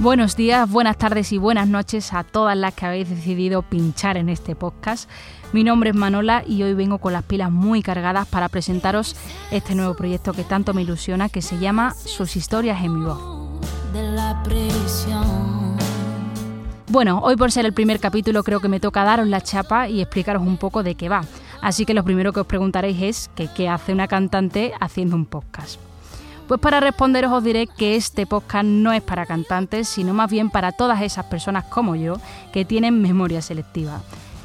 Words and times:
Buenos 0.00 0.36
días, 0.36 0.70
buenas 0.70 0.96
tardes 0.96 1.32
y 1.32 1.38
buenas 1.38 1.66
noches 1.66 2.12
a 2.12 2.22
todas 2.22 2.56
las 2.56 2.72
que 2.72 2.86
habéis 2.86 3.10
decidido 3.10 3.62
pinchar 3.62 4.16
en 4.16 4.28
este 4.28 4.54
podcast. 4.54 5.10
Mi 5.52 5.64
nombre 5.64 5.90
es 5.90 5.96
Manola 5.96 6.44
y 6.46 6.62
hoy 6.62 6.72
vengo 6.72 6.98
con 6.98 7.12
las 7.12 7.24
pilas 7.24 7.50
muy 7.50 7.82
cargadas 7.82 8.28
para 8.28 8.48
presentaros 8.48 9.16
este 9.50 9.74
nuevo 9.74 9.94
proyecto 9.94 10.32
que 10.32 10.44
tanto 10.44 10.72
me 10.72 10.82
ilusiona, 10.82 11.28
que 11.28 11.42
se 11.42 11.58
llama 11.58 11.94
Sus 11.94 12.36
historias 12.36 12.84
en 12.84 12.94
mi 12.94 13.06
voz. 13.06 13.18
Bueno, 16.90 17.20
hoy 17.22 17.36
por 17.36 17.52
ser 17.52 17.66
el 17.66 17.74
primer 17.74 18.00
capítulo 18.00 18.42
creo 18.42 18.60
que 18.60 18.68
me 18.68 18.80
toca 18.80 19.04
daros 19.04 19.28
la 19.28 19.42
chapa 19.42 19.90
y 19.90 20.00
explicaros 20.00 20.42
un 20.42 20.56
poco 20.56 20.82
de 20.82 20.94
qué 20.94 21.10
va. 21.10 21.22
Así 21.60 21.84
que 21.84 21.92
lo 21.92 22.02
primero 22.02 22.32
que 22.32 22.40
os 22.40 22.46
preguntaréis 22.46 23.02
es 23.02 23.30
qué 23.54 23.68
hace 23.68 23.92
una 23.92 24.08
cantante 24.08 24.72
haciendo 24.80 25.14
un 25.14 25.26
podcast. 25.26 25.78
Pues 26.46 26.58
para 26.58 26.80
responderos 26.80 27.30
os 27.30 27.44
diré 27.44 27.66
que 27.66 27.94
este 27.94 28.26
podcast 28.26 28.64
no 28.64 28.94
es 28.94 29.02
para 29.02 29.26
cantantes, 29.26 29.86
sino 29.86 30.14
más 30.14 30.30
bien 30.30 30.48
para 30.48 30.72
todas 30.72 31.02
esas 31.02 31.26
personas 31.26 31.64
como 31.64 31.94
yo 31.94 32.16
que 32.54 32.64
tienen 32.64 33.02
memoria 33.02 33.42
selectiva. 33.42 34.00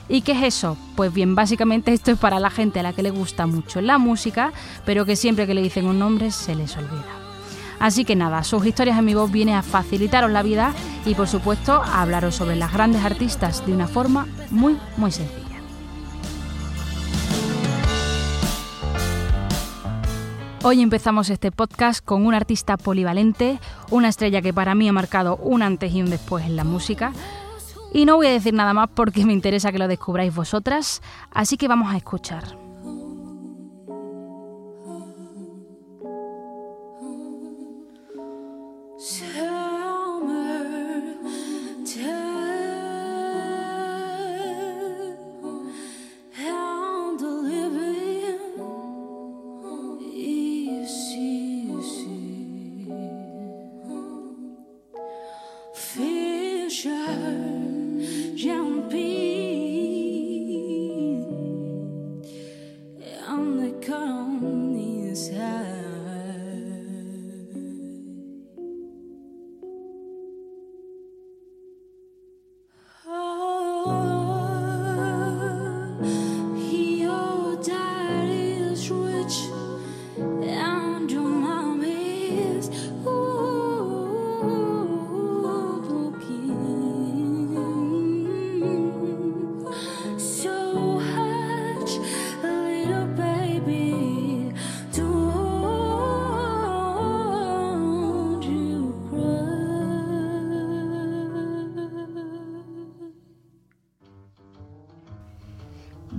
¿Y 0.09 0.21
qué 0.21 0.33
es 0.33 0.43
eso? 0.43 0.75
Pues 0.97 1.13
bien, 1.13 1.35
básicamente 1.35 1.93
esto 1.93 2.11
es 2.11 2.19
para 2.19 2.41
la 2.41 2.49
gente 2.49 2.81
a 2.81 2.83
la 2.83 2.91
que 2.91 3.03
le 3.03 3.11
gusta 3.11 3.47
mucho 3.47 3.79
la 3.79 3.97
música, 3.97 4.51
pero 4.85 5.05
que 5.05 5.15
siempre 5.15 5.47
que 5.47 5.53
le 5.53 5.61
dicen 5.61 5.85
un 5.85 5.97
nombre 5.97 6.29
se 6.29 6.55
les 6.55 6.75
olvida. 6.75 7.22
Así 7.83 8.05
que 8.05 8.15
nada, 8.15 8.45
sus 8.45 8.65
historias 8.65 8.97
en 8.97 9.03
mi 9.03 9.13
voz 9.13 9.29
vienen 9.29 9.55
a 9.55 9.61
facilitaros 9.61 10.31
la 10.31 10.41
vida 10.41 10.71
y 11.05 11.15
por 11.15 11.27
supuesto 11.27 11.73
a 11.83 12.01
hablaros 12.01 12.33
sobre 12.33 12.55
las 12.55 12.71
grandes 12.71 13.03
artistas 13.03 13.65
de 13.65 13.73
una 13.73 13.89
forma 13.89 14.25
muy, 14.51 14.77
muy 14.95 15.11
sencilla. 15.11 15.59
Hoy 20.63 20.81
empezamos 20.81 21.29
este 21.29 21.51
podcast 21.51 22.05
con 22.05 22.25
un 22.25 22.33
artista 22.33 22.77
polivalente, 22.77 23.59
una 23.89 24.07
estrella 24.07 24.41
que 24.41 24.53
para 24.53 24.75
mí 24.75 24.87
ha 24.87 24.93
marcado 24.93 25.35
un 25.35 25.61
antes 25.61 25.93
y 25.93 26.01
un 26.01 26.09
después 26.09 26.45
en 26.45 26.55
la 26.55 26.63
música. 26.63 27.11
Y 27.91 28.05
no 28.05 28.15
voy 28.15 28.27
a 28.27 28.31
decir 28.31 28.53
nada 28.53 28.73
más 28.73 28.91
porque 28.95 29.25
me 29.25 29.33
interesa 29.33 29.73
que 29.73 29.79
lo 29.79 29.89
descubráis 29.89 30.33
vosotras, 30.33 31.01
así 31.33 31.57
que 31.57 31.67
vamos 31.67 31.93
a 31.93 31.97
escuchar. 31.97 32.62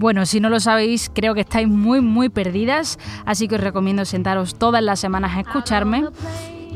Bueno, 0.04 0.26
si 0.26 0.38
no 0.38 0.50
lo 0.50 0.60
sabéis, 0.60 1.10
creo 1.14 1.32
que 1.32 1.40
estáis 1.40 1.66
muy, 1.66 2.02
muy 2.02 2.28
perdidas, 2.28 2.98
así 3.24 3.48
que 3.48 3.54
os 3.54 3.60
recomiendo 3.62 4.04
sentaros 4.04 4.54
todas 4.54 4.82
las 4.82 5.00
semanas 5.00 5.34
a 5.34 5.40
escucharme. 5.40 6.04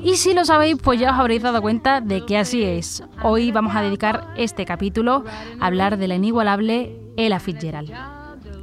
Y 0.02 0.14
si 0.14 0.32
lo 0.32 0.46
sabéis, 0.46 0.78
pues 0.82 0.98
ya 0.98 1.12
os 1.12 1.18
habréis 1.18 1.42
dado 1.42 1.60
cuenta 1.60 2.00
de 2.00 2.24
que 2.24 2.38
así 2.38 2.64
es. 2.64 3.02
Hoy 3.22 3.52
vamos 3.52 3.76
a 3.76 3.82
dedicar 3.82 4.32
este 4.38 4.64
capítulo 4.64 5.26
a 5.60 5.66
hablar 5.66 5.98
de 5.98 6.08
la 6.08 6.14
inigualable 6.14 6.98
Ella 7.18 7.38
Fitzgerald. 7.38 7.92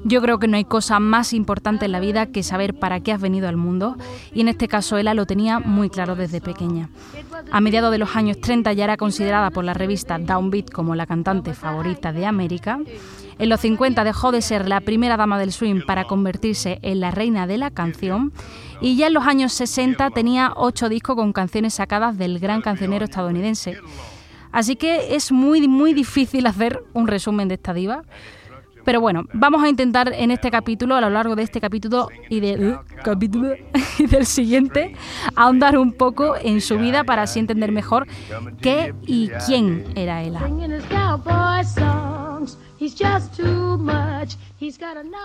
Yo 0.04 0.20
creo 0.20 0.40
que 0.40 0.48
no 0.48 0.58
hay 0.58 0.66
cosa 0.66 1.00
más 1.00 1.34
importante 1.34 1.86
en 1.86 1.92
la 1.92 2.00
vida 2.00 2.26
que 2.26 2.42
saber 2.42 2.74
para 2.74 3.02
qué 3.02 3.12
has 3.12 3.22
venido 3.22 3.48
al 3.48 3.58
mundo, 3.58 3.98
y 4.34 4.42
en 4.42 4.48
este 4.48 4.68
caso 4.68 4.98
Ella 4.98 5.14
lo 5.14 5.28
tenía 5.28 5.60
muy 5.60 5.92
claro 5.92 6.16
desde 6.16 6.42
pequeña. 6.42 6.90
A 7.52 7.62
mediados 7.62 7.92
de 7.92 8.00
los 8.00 8.16
años 8.16 8.42
30 8.42 8.74
ya 8.74 8.86
era 8.86 8.98
considerada 8.98 9.52
por 9.52 9.64
la 9.64 9.76
revista 9.76 10.18
Downbeat 10.18 10.72
como 10.72 10.96
la 10.96 11.06
cantante 11.06 11.54
favorita 11.54 12.12
de 12.12 12.26
América, 12.26 12.80
en 13.38 13.50
los 13.50 13.62
50 13.62 14.04
dejó 14.04 14.32
de 14.32 14.42
ser 14.42 14.68
la 14.68 14.82
primera 14.82 15.18
dama 15.18 15.38
del 15.40 15.52
swing 15.52 15.82
para 15.86 16.06
convertirse 16.06 16.80
en 16.82 17.00
la 17.00 17.12
reina 17.12 17.48
de 17.48 17.58
la 17.58 17.72
canción 17.72 18.32
y 18.82 18.96
ya 18.96 19.08
en 19.08 19.14
los 19.14 19.26
años 19.26 19.54
60 19.54 20.10
tenía 20.12 20.54
ocho 20.56 20.90
discos 20.90 21.16
con 21.16 21.34
canciones 21.34 21.76
sacadas 21.76 22.18
del 22.18 22.40
gran 22.40 22.62
cancionero 22.62 23.06
estadounidense. 23.06 23.78
Así 24.52 24.78
que 24.78 25.16
es 25.16 25.32
muy, 25.32 25.68
muy 25.68 25.94
difícil 25.94 26.48
hacer 26.48 26.82
un 26.94 27.08
resumen 27.08 27.50
de 27.50 27.56
esta 27.56 27.74
diva. 27.74 28.04
Pero 28.86 29.02
bueno, 29.02 29.24
vamos 29.34 29.64
a 29.64 29.68
intentar 29.68 30.14
en 30.14 30.30
este 30.30 30.52
capítulo, 30.52 30.96
a 30.96 31.02
lo 31.02 31.10
largo 31.10 31.36
de 31.36 31.42
este 31.42 31.60
capítulo 31.60 32.08
y, 32.30 32.40
de, 32.40 32.78
capítulo 33.04 33.56
y 34.00 34.06
del 34.06 34.26
siguiente, 34.28 34.96
ahondar 35.36 35.78
un 35.78 35.92
poco 35.92 36.36
en 36.38 36.62
su 36.62 36.78
vida 36.78 37.04
para 37.04 37.24
así 37.24 37.40
entender 37.40 37.72
mejor 37.72 38.08
qué 38.62 38.94
y 39.08 39.30
quién 39.46 39.86
era 39.96 40.22
ella. 40.22 40.42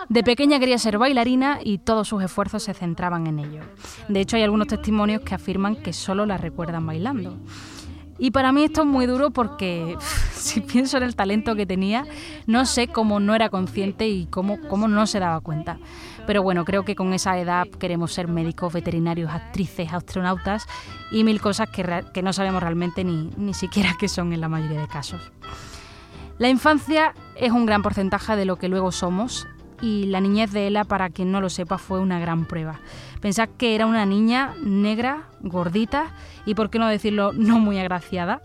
De 0.08 0.22
pequeña 0.22 0.58
quería 0.58 0.78
ser 0.78 0.98
bailarina 0.98 1.58
y 1.62 1.78
todos 1.78 2.08
sus 2.08 2.22
esfuerzos 2.22 2.62
se 2.62 2.74
centraban 2.74 3.26
en 3.26 3.38
ello. 3.38 3.62
De 4.08 4.20
hecho, 4.20 4.36
hay 4.36 4.42
algunos 4.42 4.68
testimonios 4.68 5.22
que 5.22 5.34
afirman 5.34 5.76
que 5.76 5.92
solo 5.92 6.26
la 6.26 6.36
recuerdan 6.36 6.86
bailando. 6.86 7.36
Y 8.18 8.32
para 8.32 8.52
mí 8.52 8.64
esto 8.64 8.82
es 8.82 8.86
muy 8.86 9.06
duro 9.06 9.30
porque 9.30 9.96
si 10.34 10.60
pienso 10.60 10.98
en 10.98 11.04
el 11.04 11.16
talento 11.16 11.56
que 11.56 11.64
tenía, 11.64 12.04
no 12.46 12.66
sé 12.66 12.88
cómo 12.88 13.18
no 13.18 13.34
era 13.34 13.48
consciente 13.48 14.06
y 14.08 14.26
cómo, 14.26 14.60
cómo 14.68 14.88
no 14.88 15.06
se 15.06 15.18
daba 15.18 15.40
cuenta. 15.40 15.78
Pero 16.26 16.42
bueno, 16.42 16.66
creo 16.66 16.84
que 16.84 16.94
con 16.94 17.14
esa 17.14 17.38
edad 17.38 17.66
queremos 17.66 18.12
ser 18.12 18.28
médicos, 18.28 18.74
veterinarios, 18.74 19.32
actrices, 19.32 19.92
astronautas 19.92 20.66
y 21.10 21.24
mil 21.24 21.40
cosas 21.40 21.70
que, 21.70 22.04
que 22.12 22.22
no 22.22 22.34
sabemos 22.34 22.62
realmente 22.62 23.04
ni, 23.04 23.30
ni 23.38 23.54
siquiera 23.54 23.94
qué 23.98 24.06
son 24.06 24.34
en 24.34 24.42
la 24.42 24.48
mayoría 24.48 24.82
de 24.82 24.88
casos. 24.88 25.32
La 26.40 26.48
infancia 26.48 27.14
es 27.40 27.52
un 27.52 27.64
gran 27.64 27.82
porcentaje 27.82 28.36
de 28.36 28.44
lo 28.44 28.56
que 28.56 28.68
luego 28.68 28.92
somos 28.92 29.48
y 29.80 30.04
la 30.06 30.20
niñez 30.20 30.52
de 30.52 30.66
Ella, 30.66 30.84
para 30.84 31.08
quien 31.08 31.32
no 31.32 31.40
lo 31.40 31.48
sepa, 31.48 31.78
fue 31.78 31.98
una 31.98 32.20
gran 32.20 32.44
prueba. 32.44 32.80
Pensad 33.20 33.48
que 33.56 33.74
era 33.74 33.86
una 33.86 34.04
niña 34.04 34.54
negra, 34.62 35.28
gordita 35.40 36.14
y, 36.44 36.54
por 36.54 36.68
qué 36.68 36.78
no 36.78 36.86
decirlo, 36.86 37.32
no 37.34 37.58
muy 37.58 37.78
agraciada, 37.78 38.42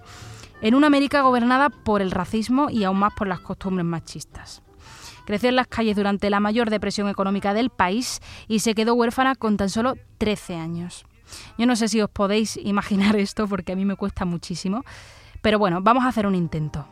en 0.62 0.76
una 0.76 0.88
América 0.88 1.22
gobernada 1.22 1.70
por 1.70 2.02
el 2.02 2.12
racismo 2.12 2.70
y 2.70 2.86
aún 2.86 2.98
más 3.00 3.14
por 3.14 3.28
las 3.28 3.42
costumbres 3.42 3.86
machistas. 3.86 4.62
Creció 5.26 5.50
en 5.50 5.58
las 5.58 5.68
calles 5.68 5.98
durante 5.98 6.30
la 6.30 6.40
mayor 6.40 6.70
depresión 6.70 7.10
económica 7.10 7.54
del 7.54 7.72
país 7.72 8.22
y 8.48 8.60
se 8.60 8.76
quedó 8.76 8.94
huérfana 8.94 9.36
con 9.36 9.58
tan 9.58 9.70
solo 9.70 9.96
13 10.20 10.56
años. 10.56 11.06
Yo 11.58 11.66
no 11.66 11.76
sé 11.76 11.90
si 11.90 12.00
os 12.00 12.10
podéis 12.10 12.56
imaginar 12.64 13.18
esto 13.18 13.46
porque 13.46 13.74
a 13.74 13.76
mí 13.76 13.84
me 13.84 13.98
cuesta 13.98 14.24
muchísimo, 14.24 14.86
pero 15.42 15.60
bueno, 15.60 15.82
vamos 15.82 16.06
a 16.06 16.08
hacer 16.08 16.28
un 16.28 16.36
intento. 16.36 16.88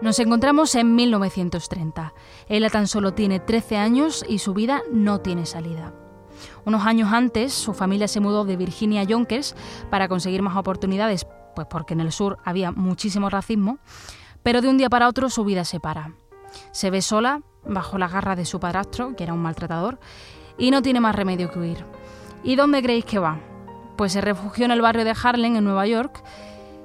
Nos 0.00 0.20
encontramos 0.20 0.76
en 0.76 0.94
1930. 0.94 2.14
Ella 2.48 2.70
tan 2.70 2.86
solo 2.86 3.14
tiene 3.14 3.40
13 3.40 3.78
años 3.78 4.24
y 4.28 4.38
su 4.38 4.54
vida 4.54 4.82
no 4.92 5.20
tiene 5.20 5.44
salida. 5.44 5.92
Unos 6.64 6.86
años 6.86 7.12
antes, 7.12 7.52
su 7.52 7.74
familia 7.74 8.06
se 8.06 8.20
mudó 8.20 8.44
de 8.44 8.56
Virginia 8.56 9.00
a 9.00 9.04
Yonkers 9.04 9.56
para 9.90 10.06
conseguir 10.06 10.40
más 10.40 10.56
oportunidades, 10.56 11.26
pues 11.56 11.66
porque 11.68 11.94
en 11.94 12.00
el 12.00 12.12
sur 12.12 12.38
había 12.44 12.70
muchísimo 12.70 13.28
racismo, 13.28 13.78
pero 14.44 14.60
de 14.62 14.68
un 14.68 14.78
día 14.78 14.88
para 14.88 15.08
otro 15.08 15.30
su 15.30 15.44
vida 15.44 15.64
se 15.64 15.80
para. 15.80 16.12
Se 16.70 16.90
ve 16.90 17.02
sola, 17.02 17.42
bajo 17.66 17.98
las 17.98 18.12
garras 18.12 18.36
de 18.36 18.44
su 18.44 18.60
padrastro, 18.60 19.16
que 19.16 19.24
era 19.24 19.34
un 19.34 19.42
maltratador, 19.42 19.98
y 20.56 20.70
no 20.70 20.80
tiene 20.80 21.00
más 21.00 21.16
remedio 21.16 21.50
que 21.50 21.58
huir. 21.58 21.84
¿Y 22.44 22.54
dónde 22.54 22.82
creéis 22.82 23.04
que 23.04 23.18
va? 23.18 23.40
Pues 23.96 24.12
se 24.12 24.20
refugió 24.20 24.64
en 24.64 24.70
el 24.70 24.80
barrio 24.80 25.04
de 25.04 25.14
Harlem, 25.20 25.56
en 25.56 25.64
Nueva 25.64 25.88
York, 25.88 26.22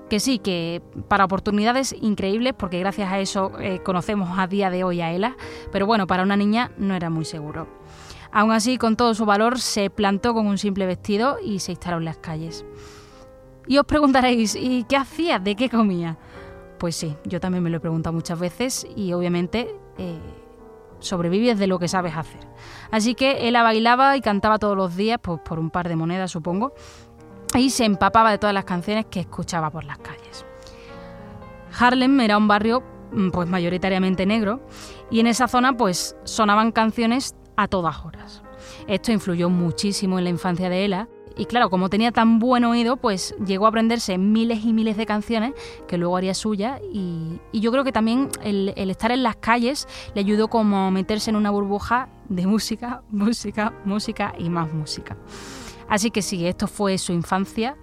que 0.09 0.19
sí, 0.19 0.39
que 0.39 0.81
para 1.07 1.25
oportunidades 1.25 1.95
increíbles, 2.01 2.53
porque 2.57 2.79
gracias 2.79 3.11
a 3.11 3.19
eso 3.19 3.51
eh, 3.59 3.81
conocemos 3.83 4.37
a 4.37 4.47
día 4.47 4.69
de 4.69 4.83
hoy 4.83 5.01
a 5.01 5.11
Ela, 5.11 5.35
pero 5.71 5.85
bueno, 5.85 6.07
para 6.07 6.23
una 6.23 6.35
niña 6.35 6.71
no 6.77 6.95
era 6.95 7.09
muy 7.09 7.25
seguro. 7.25 7.67
Aún 8.31 8.51
así, 8.51 8.77
con 8.77 8.95
todo 8.95 9.13
su 9.13 9.25
valor, 9.25 9.59
se 9.59 9.89
plantó 9.89 10.33
con 10.33 10.47
un 10.47 10.57
simple 10.57 10.85
vestido 10.87 11.37
y 11.43 11.59
se 11.59 11.71
instaló 11.71 11.97
en 11.97 12.05
las 12.05 12.17
calles. 12.17 12.65
Y 13.67 13.77
os 13.77 13.85
preguntaréis, 13.85 14.55
¿y 14.55 14.83
qué 14.85 14.97
hacía? 14.97 15.39
¿De 15.39 15.55
qué 15.55 15.69
comía? 15.69 16.17
Pues 16.79 16.95
sí, 16.95 17.15
yo 17.25 17.39
también 17.39 17.63
me 17.63 17.69
lo 17.69 17.77
he 17.77 17.79
preguntado 17.79 18.13
muchas 18.13 18.39
veces 18.39 18.85
y 18.95 19.13
obviamente 19.13 19.73
eh, 19.97 20.19
sobrevives 20.99 21.59
de 21.59 21.67
lo 21.67 21.79
que 21.79 21.87
sabes 21.87 22.15
hacer. 22.15 22.41
Así 22.91 23.15
que 23.15 23.47
ella 23.47 23.63
bailaba 23.63 24.17
y 24.17 24.21
cantaba 24.21 24.57
todos 24.59 24.75
los 24.75 24.95
días, 24.95 25.19
pues 25.21 25.39
por 25.41 25.59
un 25.59 25.69
par 25.69 25.87
de 25.87 25.95
monedas 25.95 26.31
supongo, 26.31 26.73
y 27.59 27.69
se 27.69 27.85
empapaba 27.85 28.31
de 28.31 28.37
todas 28.37 28.53
las 28.53 28.65
canciones 28.65 29.05
que 29.05 29.21
escuchaba 29.21 29.69
por 29.69 29.83
las 29.83 29.97
calles. 29.99 30.45
Harlem 31.77 32.19
era 32.19 32.37
un 32.37 32.47
barrio 32.47 32.83
mm, 33.11 33.29
pues 33.29 33.49
mayoritariamente 33.49 34.25
negro 34.25 34.61
y 35.09 35.19
en 35.19 35.27
esa 35.27 35.47
zona 35.47 35.75
pues 35.75 36.15
sonaban 36.23 36.71
canciones 36.71 37.35
a 37.55 37.67
todas 37.67 38.03
horas. 38.05 38.43
Esto 38.87 39.11
influyó 39.11 39.49
muchísimo 39.49 40.17
en 40.17 40.25
la 40.25 40.29
infancia 40.29 40.69
de 40.69 40.83
Ella 40.83 41.07
y 41.35 41.45
claro, 41.45 41.69
como 41.69 41.89
tenía 41.89 42.11
tan 42.11 42.37
buen 42.37 42.63
oído, 42.63 42.97
pues 42.97 43.35
llegó 43.43 43.65
a 43.65 43.69
aprenderse 43.69 44.19
miles 44.19 44.63
y 44.65 44.73
miles 44.73 44.97
de 44.97 45.05
canciones 45.07 45.53
que 45.87 45.97
luego 45.97 46.15
haría 46.15 46.35
suya 46.35 46.79
y, 46.91 47.39
yo 47.53 47.71
creo 47.71 47.83
que 47.83 47.91
también 47.91 48.29
el, 48.43 48.73
el, 48.75 48.91
estar 48.91 49.11
en 49.11 49.23
las 49.23 49.37
calles 49.37 49.87
le 50.13 50.21
ayudó 50.21 50.47
como 50.47 50.87
a 50.87 50.91
meterse 50.91 51.31
en 51.31 51.35
una 51.35 51.49
burbuja 51.49 52.09
de 52.29 52.45
música, 52.45 53.01
música, 53.09 53.73
música 53.83 54.35
y 54.37 54.49
más 54.49 54.71
música. 54.71 55.17
Así 55.93 56.09
que 56.09 56.23
sí, 56.23 56.47
esto 56.47 56.65
fue 56.65 56.97
su 56.97 57.13
infancia, 57.13 57.77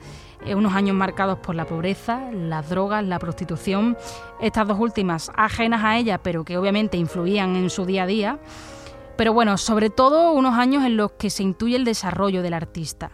eh, 0.45 0.57
unos 0.57 0.75
años 0.75 0.97
marcados 0.97 1.39
por 1.39 1.55
la 1.55 1.65
pobreza, 1.65 2.33
las 2.33 2.69
drogas, 2.69 3.05
la 3.05 3.21
prostitución, 3.21 3.97
estas 4.41 4.67
dos 4.67 4.81
últimas 4.81 5.31
ajenas 5.37 5.85
a 5.85 5.97
ella, 5.97 6.19
pero 6.19 6.45
que 6.45 6.59
obviamente 6.59 6.97
influían 6.97 7.55
en 7.55 7.71
su 7.71 7.87
día 7.87 8.03
a 8.03 8.07
día. 8.07 8.41
Pero 9.17 9.33
bueno, 9.33 9.57
sobre 9.59 9.91
todo 9.91 10.33
unos 10.33 10.59
años 10.59 10.85
en 10.85 10.97
los 10.97 11.13
que 11.13 11.31
se 11.31 11.45
intuye 11.45 11.77
el 11.77 11.85
desarrollo 11.85 12.43
del 12.43 12.55
artista. 12.55 13.13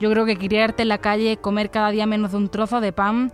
Yo 0.00 0.10
creo 0.10 0.24
que 0.24 0.38
criarte 0.38 0.80
en 0.80 0.88
la 0.88 0.96
calle, 0.96 1.36
comer 1.36 1.70
cada 1.70 1.90
día 1.90 2.06
menos 2.06 2.30
de 2.30 2.38
un 2.38 2.48
trozo 2.48 2.80
de 2.80 2.94
pan, 2.94 3.32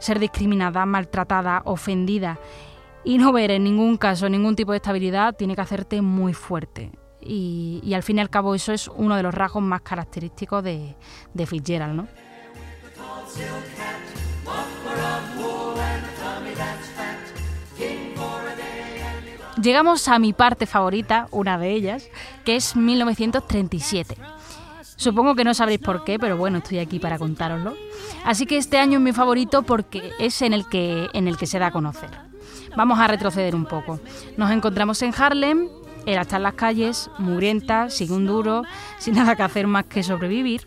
ser 0.00 0.18
discriminada, 0.18 0.84
maltratada, 0.86 1.62
ofendida 1.66 2.40
y 3.04 3.18
no 3.18 3.30
ver 3.30 3.52
en 3.52 3.62
ningún 3.62 3.96
caso 3.96 4.28
ningún 4.28 4.56
tipo 4.56 4.72
de 4.72 4.78
estabilidad 4.78 5.36
tiene 5.36 5.54
que 5.54 5.60
hacerte 5.60 6.02
muy 6.02 6.34
fuerte. 6.34 6.90
Y, 7.24 7.92
al 7.94 8.02
fin 8.02 8.18
y 8.18 8.20
al 8.20 8.30
cabo 8.30 8.54
eso 8.54 8.72
es 8.72 8.88
uno 8.88 9.16
de 9.16 9.22
los 9.22 9.34
rasgos 9.34 9.62
más 9.62 9.82
característicos 9.82 10.64
de, 10.64 10.96
de 11.34 11.46
Fitzgerald, 11.46 11.94
¿no? 11.94 12.08
Llegamos 19.62 20.08
a 20.08 20.18
mi 20.18 20.32
parte 20.32 20.66
favorita, 20.66 21.28
una 21.30 21.56
de 21.58 21.70
ellas, 21.70 22.08
que 22.44 22.56
es 22.56 22.74
1937. 22.74 24.16
Supongo 24.96 25.34
que 25.34 25.44
no 25.44 25.54
sabréis 25.54 25.80
por 25.80 26.04
qué, 26.04 26.18
pero 26.18 26.36
bueno, 26.36 26.58
estoy 26.58 26.78
aquí 26.78 26.98
para 26.98 27.18
contároslo. 27.18 27.74
Así 28.24 28.46
que 28.46 28.56
este 28.56 28.78
año 28.78 28.98
es 28.98 29.04
mi 29.04 29.12
favorito 29.12 29.62
porque 29.62 30.10
es 30.18 30.42
en 30.42 30.52
el 30.52 30.68
que, 30.68 31.08
en 31.12 31.28
el 31.28 31.36
que 31.36 31.46
se 31.46 31.58
da 31.58 31.66
a 31.66 31.70
conocer. 31.70 32.10
Vamos 32.76 32.98
a 32.98 33.06
retroceder 33.06 33.54
un 33.54 33.66
poco. 33.66 34.00
Nos 34.36 34.50
encontramos 34.50 35.02
en 35.02 35.12
Harlem, 35.16 35.68
era 36.06 36.22
estar 36.22 36.38
en 36.38 36.44
las 36.44 36.54
calles, 36.54 37.10
mugrienta, 37.18 37.90
sin 37.90 38.12
un 38.12 38.26
duro, 38.26 38.62
sin 38.98 39.14
nada 39.14 39.36
que 39.36 39.42
hacer 39.42 39.66
más 39.66 39.84
que 39.84 40.02
sobrevivir. 40.02 40.62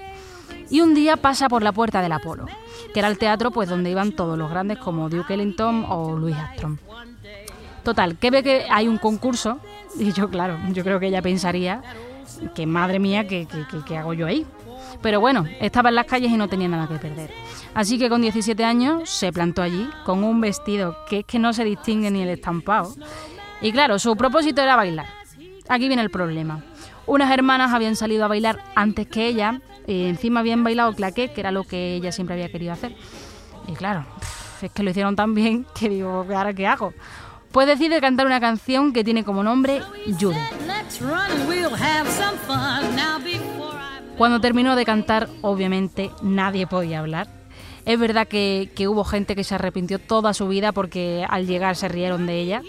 Y 0.70 0.82
un 0.82 0.94
día 0.94 1.18
pasa 1.18 1.48
por 1.50 1.64
la 1.64 1.72
puerta 1.72 2.02
del 2.02 2.12
Apolo, 2.12 2.46
que 2.94 3.00
era 3.00 3.08
el 3.08 3.18
teatro 3.18 3.52
pues 3.52 3.70
donde 3.70 3.92
iban 3.92 4.14
todos 4.14 4.38
los 4.38 4.50
grandes 4.50 4.78
como 4.78 5.10
Duke 5.10 5.34
Ellington 5.34 5.86
o 5.88 6.18
Louis 6.18 6.36
Armstrong. 6.36 6.78
Total, 7.84 8.18
que 8.18 8.32
ve 8.32 8.42
que 8.42 8.66
hay 8.70 8.88
un 8.88 8.98
concurso 8.98 9.60
y 9.98 10.12
yo, 10.12 10.30
claro, 10.30 10.58
yo 10.72 10.84
creo 10.84 11.00
que 11.00 11.08
ella 11.08 11.22
pensaría 11.22 11.84
que 12.56 12.66
madre 12.66 13.00
mía, 13.00 13.28
¿qué, 13.28 13.48
hago 13.98 14.14
yo 14.14 14.26
ahí? 14.26 14.46
Pero 15.02 15.20
bueno, 15.20 15.46
estaba 15.60 15.90
en 15.90 15.96
las 15.96 16.06
calles 16.06 16.32
y 16.32 16.38
no 16.38 16.48
tenía 16.48 16.68
nada 16.68 16.88
que 16.88 16.96
perder. 16.96 17.32
Así 17.74 18.00
que 18.00 18.10
con 18.10 18.22
17 18.22 18.64
años 18.64 19.10
se 19.10 19.32
plantó 19.32 19.62
allí 19.62 19.88
con 20.04 20.24
un 20.24 20.42
vestido 20.42 20.98
que 21.08 21.20
es 21.20 21.26
que 21.26 21.38
no 21.38 21.54
se 21.54 21.64
distingue 21.64 22.10
ni 22.10 22.24
el 22.24 22.30
estampado. 22.30 22.94
Y 23.62 23.72
claro, 23.72 24.00
su 24.00 24.16
propósito 24.16 24.62
era 24.62 24.76
bailar. 24.76 25.08
Aquí 25.68 25.88
viene 25.88 26.04
el 26.04 26.10
problema. 26.10 26.64
Unas 27.08 27.32
hermanas 27.32 27.74
habían 27.74 27.96
salido 27.96 28.26
a 28.26 28.28
bailar 28.28 28.64
antes 28.76 29.08
que 29.08 29.28
ella 29.28 29.62
y 29.88 30.06
encima 30.06 30.40
habían 30.40 30.64
bailado 30.64 30.94
claqué, 30.94 31.32
que 31.32 31.42
era 31.42 31.52
lo 31.52 31.64
que 31.64 31.96
ella 31.96 32.12
siempre 32.12 32.36
había 32.36 32.52
querido 32.52 32.74
hacer. 32.74 32.96
Y 33.68 33.74
claro, 33.74 34.06
es 34.62 34.72
que 34.72 34.84
lo 34.84 34.90
hicieron 34.90 35.16
tan 35.16 35.34
bien 35.34 35.66
que 35.80 35.90
digo, 35.90 36.26
¿ahora 36.36 36.54
qué 36.54 36.68
hago? 36.68 36.94
Pues 37.52 37.68
decide 37.68 38.02
cantar 38.02 38.26
una 38.26 38.40
canción 38.40 38.92
que 38.92 39.04
tiene 39.04 39.24
como 39.24 39.44
nombre 39.44 39.82
Judy. 40.20 40.36
Cuando 44.18 44.42
terminó 44.42 44.76
de 44.76 44.86
cantar, 44.86 45.30
obviamente 45.42 46.12
nadie 46.22 46.68
podía 46.68 47.00
hablar. 47.00 47.28
Es 47.86 48.00
verdad 48.00 48.28
que, 48.28 48.72
que, 48.76 48.88
hubo 48.88 49.04
gente 49.04 49.36
que 49.36 49.44
se 49.44 49.56
arrepintió 49.56 50.00
toda 50.00 50.34
su 50.34 50.48
vida 50.48 50.72
porque 50.72 51.26
al 51.30 51.46
llegar 51.46 51.76
se 51.76 51.88
rieron 51.88 52.26
de 52.26 52.40
ella 52.40 52.62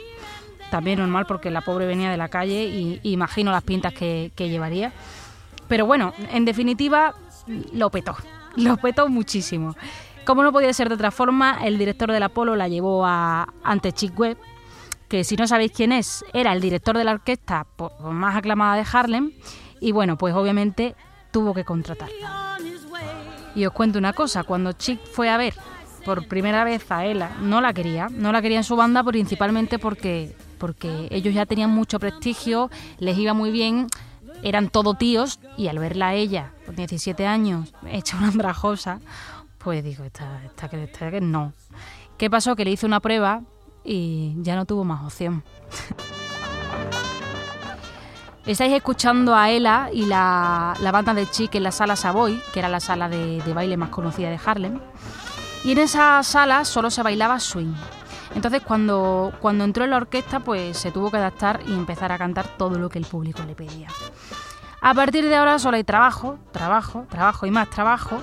también 0.71 0.99
normal 0.99 1.27
porque 1.27 1.51
la 1.51 1.61
pobre 1.61 1.87
venía 1.87 2.11
de 2.11 2.17
la 2.17 2.29
calle 2.29 2.65
y, 2.65 3.01
imagino 3.03 3.51
las 3.51 3.63
pintas 3.63 3.93
que, 3.93 4.31
llevaría. 4.37 4.93
Pero 5.69 5.87
bueno, 5.87 6.13
en 6.33 6.45
definitiva, 6.45 7.15
lo 7.73 7.91
petó, 7.91 8.17
lo 8.57 8.77
petó 8.77 9.09
muchísimo. 9.09 9.75
Como 10.25 10.43
no 10.43 10.53
podía 10.53 10.73
ser 10.73 10.89
de 10.89 10.95
otra 10.95 11.11
forma, 11.11 11.59
el 11.65 11.79
director 11.79 12.11
del 12.11 12.23
Apolo 12.23 12.57
la 12.57 12.69
llevó 12.69 13.07
a, 13.07 13.53
ante 13.63 13.93
Chick 13.93 14.19
Webb, 14.19 14.39
que 15.09 15.23
si 15.23 15.37
no 15.37 15.47
sabéis 15.47 15.73
quién 15.73 15.93
es, 15.93 16.25
era 16.33 16.53
el 16.53 16.61
director 16.61 16.99
de 16.99 17.05
la 17.05 17.13
orquesta 17.13 17.67
más 18.01 18.35
aclamada 18.35 18.75
de 18.75 18.85
Harlem, 18.93 19.33
y 19.81 19.93
bueno, 19.93 20.17
pues 20.17 20.35
obviamente 20.35 20.97
tuvo 21.31 21.55
que 21.55 21.65
contratarla. 21.65 22.59
Y 23.55 23.65
os 23.65 23.73
cuento 23.73 23.99
una 23.99 24.13
cosa, 24.13 24.43
cuando 24.43 24.73
Chick 24.73 25.01
fue 25.07 25.31
a 25.31 25.37
ver 25.37 25.55
por 26.05 26.29
primera 26.29 26.63
vez 26.63 26.91
a 26.91 27.05
Ella, 27.05 27.37
no 27.41 27.61
la 27.61 27.73
quería, 27.73 28.09
no 28.11 28.31
la 28.31 28.43
quería 28.43 28.59
en 28.59 28.65
su 28.65 28.77
banda 28.77 29.03
principalmente 29.03 29.79
porque 29.79 30.37
porque 30.59 31.09
ellos 31.11 31.35
ya 31.35 31.47
tenían 31.47 31.71
mucho 31.71 31.99
prestigio, 31.99 32.71
les 32.99 33.17
iba 33.19 33.35
muy 33.35 33.51
bien, 33.51 33.87
eran 34.43 34.69
todo 34.69 34.95
tíos 34.95 35.41
y 35.57 35.69
al 35.69 35.79
verla 35.79 36.09
a 36.09 36.15
ella, 36.15 36.53
con 36.65 36.77
17 36.77 37.27
años, 37.27 37.75
hecha 37.89 38.17
una 38.17 38.29
andrajosa, 38.29 39.01
pues 39.59 39.83
digo, 39.83 40.05
esta, 40.05 40.45
esta, 40.45 40.67
esta, 40.67 41.11
que 41.11 41.21
no. 41.21 41.53
¿Qué 42.19 42.31
pasó? 42.31 42.55
Que 42.57 42.65
le 42.65 42.71
hice 42.71 42.87
una 42.87 43.01
prueba 43.01 43.43
y 43.85 44.35
ya 44.39 44.55
no 44.57 44.65
tuvo 44.65 44.85
más 44.85 45.05
opción. 45.05 45.43
Estáis 48.47 48.73
escuchando 48.75 49.35
a 49.35 49.51
Ella 49.51 49.91
y 49.93 50.07
la, 50.07 50.77
banda 50.93 51.15
de 51.15 51.29
Chic 51.29 51.57
en 51.57 51.65
la 51.65 51.73
sala 51.73 51.97
Savoy, 51.97 52.41
que 52.53 52.61
era 52.61 52.69
la 52.69 52.79
sala 52.79 53.09
de, 53.09 53.43
de 53.43 53.53
baile 53.53 53.77
más 53.77 53.89
conocida 53.89 54.31
de 54.31 54.39
Harlem. 54.45 54.79
Y 55.65 55.73
en 55.73 55.79
esa 55.79 56.23
sala 56.23 56.65
solo 56.65 56.93
se 56.93 57.03
bailaba 57.03 57.41
swing. 57.41 57.75
Entonces 58.35 58.63
cuando, 58.63 59.33
cuando 59.41 59.65
entró 59.65 59.85
en 59.85 59.91
la 59.91 59.97
orquesta 59.97 60.41
pues 60.41 60.77
se 60.77 60.91
tuvo 60.91 61.11
que 61.11 61.17
adaptar 61.17 61.61
y 61.67 61.73
empezar 61.73 62.13
a 62.13 62.19
cantar 62.19 62.49
todo 62.57 62.79
lo 62.79 62.89
que 62.89 62.99
el 62.99 63.07
público 63.07 63.43
le 63.47 63.55
pedía. 63.55 63.89
A 64.81 64.95
partir 64.95 65.29
de 65.29 65.37
ahora 65.37 65.59
solo 65.59 65.77
hay 65.77 65.85
trabajo, 65.85 66.39
trabajo, 66.53 67.07
trabajo 67.11 67.47
y 67.47 67.51
más 67.51 67.69
trabajo. 67.71 68.23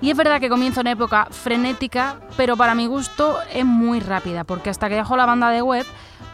Y 0.00 0.10
es 0.10 0.16
verdad 0.16 0.40
que 0.40 0.48
comienza 0.48 0.80
una 0.80 0.90
época 0.90 1.28
frenética, 1.30 2.16
pero 2.36 2.56
para 2.56 2.74
mi 2.74 2.86
gusto 2.86 3.38
es 3.52 3.64
muy 3.64 4.00
rápida, 4.00 4.42
porque 4.42 4.68
hasta 4.68 4.88
que 4.88 4.96
dejó 4.96 5.16
la 5.16 5.26
banda 5.26 5.50
de 5.50 5.62
web, 5.62 5.86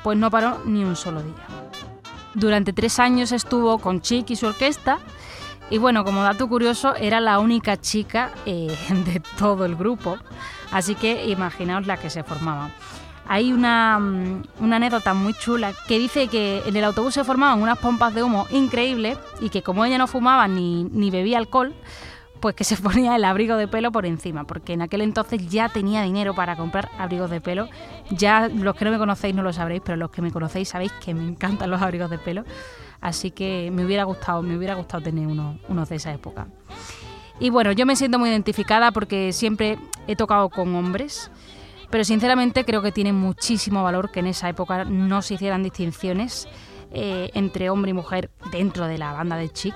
pues 0.02 0.16
no 0.16 0.30
paró 0.30 0.58
ni 0.64 0.84
un 0.84 0.96
solo 0.96 1.22
día. 1.22 1.46
Durante 2.34 2.72
tres 2.72 2.98
años 2.98 3.30
estuvo 3.30 3.78
con 3.78 4.00
Chic 4.00 4.30
y 4.30 4.36
su 4.36 4.46
orquesta, 4.46 4.98
y 5.70 5.76
bueno, 5.76 6.02
como 6.04 6.22
dato 6.22 6.48
curioso, 6.48 6.94
era 6.94 7.20
la 7.20 7.38
única 7.38 7.76
chica 7.76 8.30
eh, 8.46 8.74
de 9.04 9.20
todo 9.38 9.64
el 9.66 9.76
grupo. 9.76 10.16
Así 10.72 10.94
que 10.94 11.26
imaginaos 11.26 11.86
la 11.86 11.96
que 11.96 12.10
se 12.10 12.22
formaba. 12.22 12.70
Hay 13.26 13.52
una, 13.52 13.98
mm, 13.98 14.42
una, 14.60 14.76
anécdota 14.76 15.12
muy 15.12 15.34
chula 15.34 15.72
que 15.86 15.98
dice 15.98 16.28
que 16.28 16.62
en 16.64 16.74
el 16.76 16.84
autobús 16.84 17.12
se 17.12 17.24
formaban 17.24 17.60
unas 17.60 17.78
pompas 17.78 18.14
de 18.14 18.22
humo 18.22 18.46
increíbles 18.50 19.18
y 19.40 19.50
que 19.50 19.62
como 19.62 19.84
ella 19.84 19.98
no 19.98 20.06
fumaba 20.06 20.48
ni, 20.48 20.84
ni 20.84 21.10
bebía 21.10 21.36
alcohol, 21.36 21.74
pues 22.40 22.54
que 22.54 22.64
se 22.64 22.76
ponía 22.82 23.16
el 23.16 23.24
abrigo 23.24 23.56
de 23.56 23.68
pelo 23.68 23.92
por 23.92 24.06
encima, 24.06 24.44
porque 24.44 24.72
en 24.72 24.82
aquel 24.82 25.02
entonces 25.02 25.46
ya 25.48 25.68
tenía 25.68 26.02
dinero 26.02 26.34
para 26.34 26.56
comprar 26.56 26.90
abrigos 26.98 27.30
de 27.30 27.40
pelo. 27.40 27.68
Ya 28.10 28.48
los 28.48 28.74
que 28.74 28.84
no 28.84 28.90
me 28.90 28.98
conocéis 28.98 29.34
no 29.34 29.42
lo 29.42 29.52
sabréis, 29.52 29.82
pero 29.84 29.96
los 29.96 30.10
que 30.10 30.22
me 30.22 30.30
conocéis 30.30 30.70
sabéis 30.70 30.92
que 30.92 31.12
me 31.12 31.24
encantan 31.26 31.70
los 31.70 31.82
abrigos 31.82 32.10
de 32.10 32.18
pelo. 32.18 32.44
Así 33.00 33.30
que 33.30 33.70
me 33.72 33.84
hubiera 33.84 34.04
gustado, 34.04 34.42
me 34.42 34.56
hubiera 34.56 34.74
gustado 34.74 35.02
tener 35.02 35.26
uno, 35.26 35.58
unos 35.68 35.88
de 35.88 35.96
esa 35.96 36.12
época. 36.12 36.48
Y 37.40 37.50
bueno, 37.50 37.72
yo 37.72 37.86
me 37.86 37.96
siento 37.96 38.18
muy 38.18 38.30
identificada 38.30 38.90
porque 38.90 39.32
siempre 39.32 39.78
he 40.06 40.16
tocado 40.16 40.48
con 40.48 40.74
hombres, 40.74 41.30
pero 41.90 42.04
sinceramente 42.04 42.64
creo 42.64 42.82
que 42.82 42.92
tiene 42.92 43.12
muchísimo 43.12 43.82
valor 43.82 44.10
que 44.10 44.20
en 44.20 44.26
esa 44.26 44.48
época 44.48 44.84
no 44.84 45.22
se 45.22 45.34
hicieran 45.34 45.62
distinciones 45.62 46.48
eh, 46.90 47.30
entre 47.34 47.70
hombre 47.70 47.90
y 47.90 47.94
mujer 47.94 48.30
dentro 48.50 48.86
de 48.86 48.98
la 48.98 49.12
banda 49.12 49.36
de 49.36 49.50
Chic. 49.50 49.74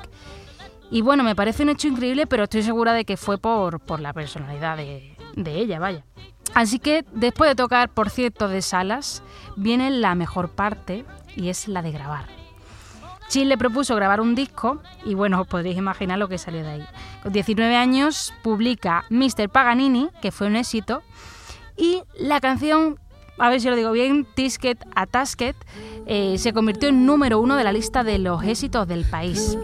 Y 0.90 1.00
bueno, 1.00 1.22
me 1.22 1.34
parece 1.34 1.62
un 1.62 1.70
hecho 1.70 1.88
increíble, 1.88 2.26
pero 2.26 2.44
estoy 2.44 2.62
segura 2.62 2.92
de 2.92 3.04
que 3.04 3.16
fue 3.16 3.38
por, 3.38 3.80
por 3.80 4.00
la 4.00 4.12
personalidad 4.12 4.76
de, 4.76 5.16
de 5.36 5.54
ella, 5.54 5.78
vaya. 5.78 6.04
Así 6.54 6.78
que 6.78 7.04
después 7.12 7.48
de 7.48 7.54
tocar 7.54 7.88
por 7.90 8.10
cierto 8.10 8.48
de 8.48 8.60
salas, 8.60 9.22
viene 9.56 9.90
la 9.90 10.14
mejor 10.14 10.50
parte 10.50 11.04
y 11.34 11.48
es 11.48 11.68
la 11.68 11.80
de 11.80 11.92
grabar. 11.92 12.26
Chill 13.28 13.48
le 13.48 13.56
propuso 13.56 13.96
grabar 13.96 14.20
un 14.20 14.34
disco 14.34 14.82
y 15.06 15.14
bueno, 15.14 15.40
os 15.40 15.46
podréis 15.46 15.78
imaginar 15.78 16.18
lo 16.18 16.28
que 16.28 16.36
salió 16.36 16.62
de 16.62 16.70
ahí. 16.70 16.84
Con 17.22 17.32
19 17.32 17.76
años 17.76 18.34
publica 18.42 19.04
Mr. 19.10 19.48
Paganini, 19.48 20.08
que 20.20 20.32
fue 20.32 20.48
un 20.48 20.56
éxito, 20.56 21.02
y 21.76 22.02
la 22.18 22.40
canción, 22.40 22.98
a 23.38 23.48
ver 23.48 23.60
si 23.60 23.68
lo 23.68 23.76
digo 23.76 23.92
bien, 23.92 24.26
Tisket 24.34 24.78
a 24.94 25.06
Tasket, 25.06 25.56
eh, 26.06 26.36
se 26.38 26.52
convirtió 26.52 26.88
en 26.88 27.06
número 27.06 27.38
uno 27.38 27.56
de 27.56 27.64
la 27.64 27.72
lista 27.72 28.02
de 28.02 28.18
los 28.18 28.42
éxitos 28.42 28.88
del 28.88 29.04
país. 29.04 29.56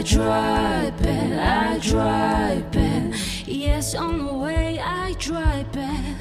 I 0.00 0.02
drive 0.02 1.00
it, 1.02 1.38
I 1.38 1.78
drive 1.78 2.74
it. 2.74 3.46
Yes, 3.46 3.94
on 3.94 4.24
the 4.24 4.32
way, 4.32 4.80
I 4.80 5.12
drive 5.18 5.66
it. 5.74 6.16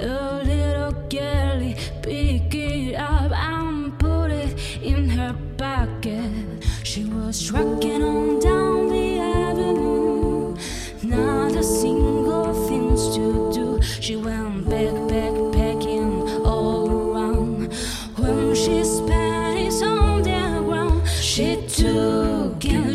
A 0.00 0.42
little 0.42 0.90
girlie 1.08 1.76
pick 2.02 2.52
it 2.52 2.96
up 2.96 3.30
and 3.30 3.96
put 3.96 4.32
it 4.32 4.58
in 4.82 5.08
her 5.10 5.36
pocket. 5.56 6.64
She 6.82 7.04
was 7.04 7.46
trucking 7.46 8.02
on 8.02 8.40
down 8.40 8.88
the 8.88 9.20
avenue, 9.20 10.56
not 11.04 11.54
a 11.54 11.62
single 11.62 12.52
thing 12.66 12.96
to 13.14 13.52
do. 13.54 13.80
She 14.00 14.16
went 14.16 14.68
back, 14.68 14.94
back, 15.08 15.41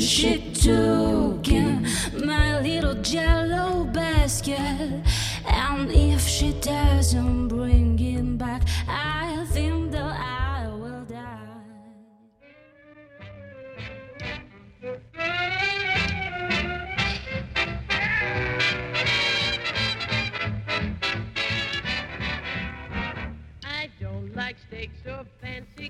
shit 0.08 0.56
too. 0.56 0.97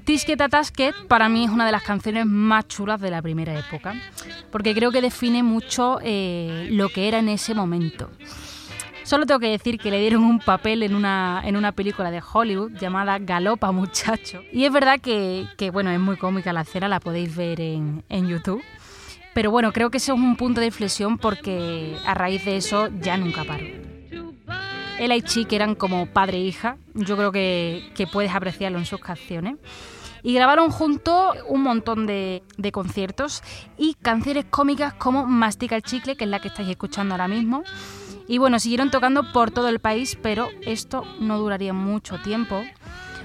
Tisket 0.08 0.40
a 0.40 0.48
Tasket 0.48 0.96
para 1.10 1.28
mí 1.28 1.44
es 1.44 1.52
una 1.52 1.66
de 1.66 1.74
las 1.74 1.84
canciones 1.84 2.26
más 2.26 2.66
chulas 2.70 3.02
de 3.02 3.12
la 3.12 3.22
primera 3.22 3.60
época, 3.60 3.94
porque 4.50 4.74
creo 4.74 4.90
que 4.90 5.02
define 5.02 5.44
mucho 5.44 6.00
eh, 6.02 6.70
lo 6.72 6.88
que 6.88 7.10
era 7.10 7.20
en 7.20 7.28
ese 7.28 7.54
momento. 7.54 8.10
Solo 9.04 9.26
tengo 9.26 9.42
que 9.42 9.50
decir 9.50 9.78
que 9.78 9.92
le 9.92 10.00
dieron 10.00 10.24
un 10.24 10.40
papel 10.40 10.84
en 10.84 10.96
una, 10.96 11.42
en 11.44 11.58
una 11.58 11.74
película 11.74 12.10
de 12.10 12.22
Hollywood 12.22 12.72
llamada 12.80 13.20
Galopa 13.20 13.74
Muchacho. 13.74 14.44
Y 14.54 14.64
es 14.64 14.72
verdad 14.72 15.02
que, 15.02 15.46
que 15.58 15.72
bueno, 15.72 15.92
es 15.92 16.00
muy 16.00 16.16
cómica 16.16 16.54
la 16.54 16.62
escena, 16.62 16.88
la 16.88 17.02
podéis 17.02 17.36
ver 17.36 17.60
en, 17.60 18.06
en 18.08 18.30
YouTube. 18.30 18.64
Pero 19.34 19.52
bueno, 19.52 19.74
creo 19.74 19.90
que 19.90 19.98
eso 19.98 20.14
es 20.14 20.20
un 20.20 20.38
punto 20.38 20.62
de 20.62 20.68
inflexión 20.68 21.18
porque 21.18 21.98
a 22.06 22.14
raíz 22.14 22.46
de 22.46 22.56
eso 22.56 22.88
ya 23.02 23.18
nunca 23.18 23.44
paró. 23.44 23.66
Él 25.00 25.12
y 25.12 25.22
Chick 25.22 25.54
eran 25.54 25.76
como 25.76 26.08
padre 26.08 26.38
e 26.38 26.42
hija, 26.42 26.78
yo 26.94 27.16
creo 27.16 27.32
que, 27.32 27.92
que 27.96 28.08
puedes 28.08 28.34
apreciarlo 28.34 28.80
en 28.80 28.86
sus 28.86 29.00
canciones. 29.00 29.56
Y 30.24 30.34
grabaron 30.34 30.72
juntos 30.72 31.38
un 31.48 31.62
montón 31.64 32.06
de, 32.06 32.44
conciertos 32.74 33.44
y 33.78 33.94
canciones 33.94 34.46
cómicas 34.50 34.94
como 34.94 35.26
Mastica 35.26 35.76
el 35.76 35.84
chicle, 35.84 36.16
que 36.16 36.26
es 36.26 36.30
la 36.30 36.40
que 36.40 36.50
estáis 36.50 36.70
escuchando 36.70 37.14
ahora 37.14 37.28
mismo. 37.28 37.64
Y 38.28 38.38
bueno, 38.40 38.60
siguieron 38.60 38.92
tocando 38.92 39.32
por 39.32 39.52
todo 39.52 39.70
el 39.70 39.80
país, 39.80 40.18
pero 40.22 40.50
esto 40.64 41.04
no 41.22 41.38
duraría 41.40 41.72
mucho 41.72 42.18
tiempo, 42.18 42.62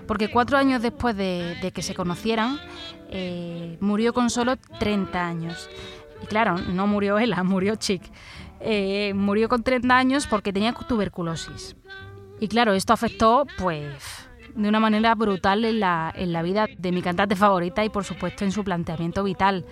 porque 0.07 0.31
cuatro 0.31 0.59
años 0.59 0.81
después 0.81 1.17
de, 1.17 1.73
que 1.75 1.83
se 1.83 1.95
conocieran, 1.95 2.61
eh, 3.11 3.79
murió 3.81 4.13
con 4.13 4.31
solo 4.31 4.57
30 4.79 5.27
años. 5.27 5.69
Y 6.23 6.27
claro, 6.27 6.57
no 6.57 6.87
murió 6.87 7.19
ella, 7.19 7.43
murió 7.43 7.75
Chick. 7.75 8.03
Eh, 8.65 9.13
murió 9.15 9.49
con 9.49 9.63
30 9.63 9.97
años 9.97 10.27
porque 10.27 10.53
tenía 10.53 10.73
tuberculosis. 10.73 11.77
Y 12.41 12.49
claro, 12.49 12.73
esto 12.75 12.93
afectó, 12.93 13.47
pues, 13.59 14.29
de 14.55 14.69
una 14.69 14.81
manera 14.81 15.15
brutal 15.15 15.65
en 15.65 15.81
la, 15.81 16.13
en 16.15 16.33
la 16.33 16.43
vida 16.43 16.67
de 16.79 16.93
mi 16.93 17.03
cantante 17.03 17.37
favorita 17.37 17.85
y, 17.85 17.89
por 17.89 18.05
supuesto, 18.05 18.45
en 18.45 18.53
su 18.53 18.65
planteamiento 18.65 19.25
vital. 19.25 19.65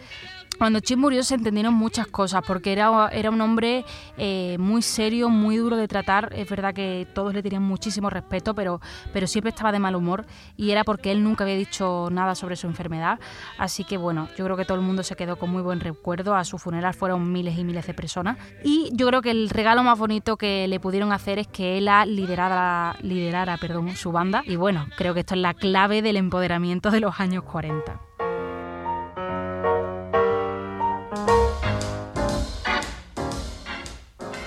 Cuando 0.61 0.81
Chip 0.81 0.99
murió 0.99 1.23
se 1.23 1.37
entendieron 1.37 1.73
muchas 1.73 2.07
cosas, 2.07 2.43
porque 2.47 2.71
era, 2.73 3.09
era 3.13 3.31
un 3.31 3.41
hombre 3.41 3.83
eh, 4.19 4.59
muy 4.59 4.83
serio, 4.83 5.31
muy 5.31 5.57
duro 5.57 5.75
de 5.75 5.89
tratar. 5.89 6.35
Es 6.37 6.51
verdad 6.51 6.75
que 6.75 7.09
todos 7.15 7.33
le 7.33 7.43
tenían 7.43 7.63
muchísimo 7.63 8.11
respeto, 8.11 8.55
pero, 8.55 8.79
pero 9.11 9.27
siempre 9.27 9.49
estaba 9.49 9.73
de 9.73 9.79
mal 9.79 9.97
humor 9.97 10.27
y 10.59 10.73
era 10.73 10.85
porque 10.85 11.13
él 11.13 11.25
nunca 11.25 11.45
había 11.45 11.57
dicho 11.57 12.09
nada 12.13 12.35
sobre 12.35 12.57
su 12.57 12.67
enfermedad. 12.67 13.19
Así 13.57 13.85
que 13.85 13.97
bueno, 13.97 14.29
yo 14.37 14.45
creo 14.45 14.59
que 14.59 14.67
todo 14.67 14.77
el 14.77 14.85
mundo 14.85 15.03
se 15.03 15.17
quedó 15.17 15.37
con 15.37 15.49
muy 15.49 15.63
buen 15.63 15.81
recuerdo. 15.81 16.35
A 16.35 16.45
su 16.45 16.59
funeral 16.59 16.93
fueron 16.93 17.33
miles 17.33 17.57
y 17.57 17.65
miles 17.65 17.87
de 17.87 17.95
personas. 17.95 18.37
Y 18.63 18.91
yo 18.93 19.07
creo 19.07 19.23
que 19.23 19.31
el 19.31 19.49
regalo 19.49 19.83
más 19.83 19.99
bonito 19.99 20.37
que 20.37 20.69
le 20.69 20.79
pudieron 20.79 21.11
hacer 21.11 21.39
es 21.39 21.49
que 21.49 21.79
él 21.79 21.89
liderara, 22.05 22.99
liderara 23.01 23.57
perdón, 23.57 23.97
su 23.97 24.13
banda. 24.13 24.43
Y 24.45 24.57
bueno, 24.57 24.85
creo 24.99 25.15
que 25.15 25.21
esto 25.21 25.37
es 25.37 25.41
la 25.41 25.55
clave 25.55 26.03
del 26.03 26.19
empoderamiento 26.19 26.91
de 26.91 27.01
los 27.01 27.19
años 27.19 27.45
40. 27.45 27.99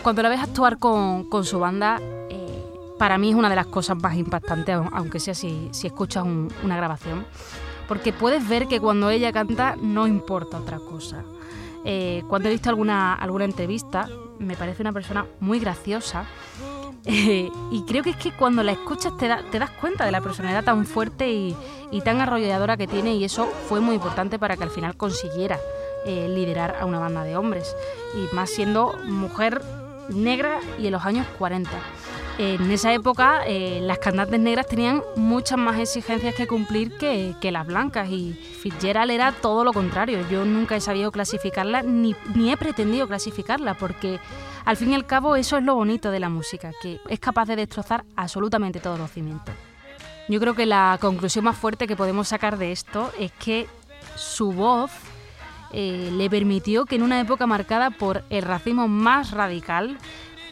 Cuando 0.03 0.21
la 0.21 0.27
ves 0.27 0.41
actuar 0.41 0.79
con, 0.79 1.23
con 1.23 1.45
su 1.45 1.59
banda, 1.59 1.97
eh, 2.29 2.61
para 2.99 3.17
mí 3.17 3.29
es 3.29 3.35
una 3.35 3.49
de 3.49 3.55
las 3.55 3.67
cosas 3.67 3.95
más 3.95 4.17
impactantes, 4.17 4.77
aunque 4.91 5.21
sea 5.21 5.33
si, 5.33 5.69
si 5.71 5.87
escuchas 5.87 6.25
un, 6.25 6.51
una 6.61 6.75
grabación, 6.75 7.25
porque 7.87 8.11
puedes 8.11 8.45
ver 8.45 8.67
que 8.67 8.81
cuando 8.81 9.09
ella 9.09 9.31
canta 9.31 9.77
no 9.81 10.05
importa 10.05 10.57
otra 10.57 10.79
cosa. 10.79 11.23
Eh, 11.85 12.21
cuando 12.27 12.49
he 12.49 12.51
visto 12.51 12.69
alguna, 12.69 13.13
alguna 13.13 13.45
entrevista, 13.45 14.09
me 14.39 14.57
parece 14.57 14.81
una 14.81 14.91
persona 14.91 15.25
muy 15.39 15.59
graciosa. 15.59 16.25
Eh, 17.05 17.49
y 17.71 17.83
creo 17.83 18.03
que 18.03 18.09
es 18.09 18.17
que 18.17 18.31
cuando 18.31 18.61
la 18.61 18.73
escuchas 18.73 19.15
te, 19.17 19.29
da, 19.29 19.41
te 19.51 19.59
das 19.59 19.71
cuenta 19.71 20.05
de 20.05 20.11
la 20.11 20.19
personalidad 20.19 20.65
tan 20.65 20.85
fuerte 20.85 21.31
y, 21.31 21.55
y, 21.91 22.01
tan 22.01 22.19
arrolladora 22.19 22.77
que 22.77 22.87
tiene 22.87 23.15
y 23.15 23.23
eso 23.25 23.45
fue 23.67 23.79
muy 23.81 23.95
importante 23.95 24.39
para 24.39 24.55
que 24.55 24.63
al 24.63 24.69
final 24.69 24.97
consiguiera 24.97 25.59
liderar 26.05 26.75
a 26.81 26.85
una 26.85 26.99
banda 26.99 27.23
de 27.23 27.37
hombres. 27.37 27.75
Y 28.15 28.33
más 28.35 28.49
siendo 28.49 28.97
mujer 29.05 29.61
negra 30.09 30.59
y 30.79 30.87
en 30.87 30.91
los 30.93 31.05
años 31.05 31.27
40. 31.37 31.69
En 32.39 32.71
esa 32.71 32.91
época 32.91 33.43
eh, 33.45 33.79
las 33.83 33.99
cantantes 33.99 34.39
negras 34.39 34.65
tenían 34.65 35.03
muchas 35.15 35.59
más 35.59 35.79
exigencias 35.79 36.33
que 36.33 36.47
cumplir 36.47 36.97
que, 36.97 37.35
las 37.51 37.67
blancas 37.67 38.09
y 38.09 38.33
Fitzgerald 38.33 39.11
era 39.11 39.31
todo 39.31 39.63
lo 39.63 39.71
contrario. 39.71 40.25
Yo 40.31 40.43
nunca 40.43 40.75
he 40.75 40.81
sabido 40.81 41.11
clasificarla 41.11 41.83
ni, 41.83 42.15
ni 42.33 42.51
he 42.51 42.57
pretendido 42.57 43.07
clasificarla 43.07 43.75
porque 43.75 44.19
al 44.65 44.77
fin 44.77 44.91
y 44.91 44.95
al 44.95 45.05
cabo 45.05 45.35
eso 45.35 45.57
es 45.57 45.63
lo 45.63 45.75
bonito 45.75 46.09
de 46.09 46.19
la 46.19 46.29
música, 46.29 46.71
que 46.81 46.99
es 47.07 47.19
capaz 47.19 47.45
de 47.45 47.55
destrozar 47.55 48.03
absolutamente 48.15 48.79
todos 48.79 48.97
los 48.97 49.11
cimientos. 49.11 49.53
Yo 50.27 50.39
creo 50.39 50.55
que 50.55 50.65
la 50.65 50.97
conclusión 50.99 51.45
más 51.45 51.57
fuerte 51.57 51.85
que 51.85 51.95
podemos 51.95 52.29
sacar 52.29 52.57
de 52.57 52.71
esto 52.71 53.11
es 53.19 53.31
que 53.33 53.67
su 54.15 54.53
voz 54.53 54.91
eh, 55.73 56.09
le 56.13 56.29
permitió 56.29 56.85
que 56.85 56.95
en 56.95 57.03
una 57.03 57.19
época 57.19 57.47
marcada 57.47 57.89
por 57.89 58.23
el 58.29 58.43
racismo 58.43 58.87
más 58.87 59.31
radical, 59.31 59.97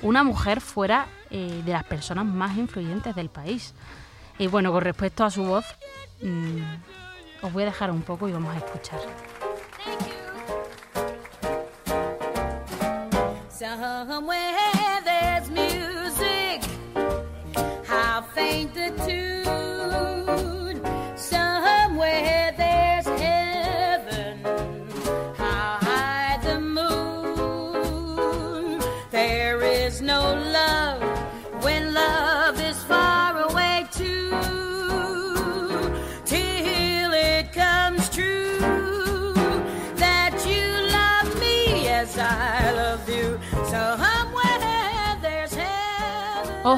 una 0.01 0.23
mujer 0.23 0.61
fuera 0.61 1.05
eh, 1.29 1.61
de 1.63 1.71
las 1.71 1.83
personas 1.83 2.25
más 2.25 2.57
influyentes 2.57 3.15
del 3.15 3.29
país. 3.29 3.73
Y 4.39 4.47
bueno, 4.47 4.71
con 4.71 4.81
respecto 4.81 5.23
a 5.23 5.29
su 5.29 5.43
voz, 5.43 5.65
mmm, 6.21 6.61
os 7.43 7.53
voy 7.53 7.63
a 7.63 7.67
dejar 7.67 7.91
un 7.91 8.01
poco 8.01 8.27
y 8.27 8.31
vamos 8.31 8.55
a 8.55 8.57
escuchar. 8.57 8.99
Somewhere. 13.49 14.51